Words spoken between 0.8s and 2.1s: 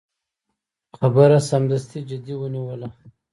خبره سمدستي